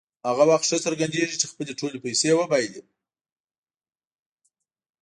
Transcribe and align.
هغه 0.29 0.43
وخت 0.49 0.65
ښه 0.69 0.77
څرګندېږي 0.85 1.35
چې 1.41 1.49
خپلې 1.51 1.73
ټولې 1.79 1.97
پیسې 2.05 2.29
وبایلي. 2.33 2.81